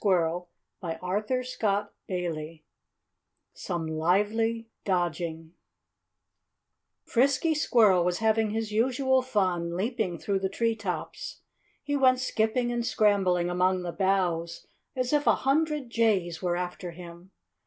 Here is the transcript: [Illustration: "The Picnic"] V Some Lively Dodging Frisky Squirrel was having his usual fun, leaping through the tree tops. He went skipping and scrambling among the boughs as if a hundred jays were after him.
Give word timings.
[Illustration: 0.03 0.47
"The 0.81 1.85
Picnic"] 2.07 2.31
V 2.33 2.63
Some 3.53 3.85
Lively 3.85 4.67
Dodging 4.83 5.53
Frisky 7.03 7.53
Squirrel 7.53 8.03
was 8.03 8.17
having 8.17 8.49
his 8.49 8.71
usual 8.71 9.21
fun, 9.21 9.77
leaping 9.77 10.17
through 10.17 10.39
the 10.39 10.49
tree 10.49 10.75
tops. 10.75 11.41
He 11.83 11.95
went 11.95 12.19
skipping 12.19 12.71
and 12.71 12.83
scrambling 12.83 13.47
among 13.51 13.83
the 13.83 13.91
boughs 13.91 14.65
as 14.95 15.13
if 15.13 15.27
a 15.27 15.35
hundred 15.45 15.91
jays 15.91 16.41
were 16.41 16.55
after 16.55 16.89
him. 16.93 17.29